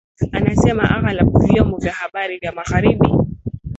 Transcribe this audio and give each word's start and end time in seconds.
anasema 0.31 0.83
aghalab 0.89 1.37
vyombo 1.37 1.77
vya 1.77 1.93
habari 1.93 2.37
vya 2.37 2.51
magharibi 2.51 3.09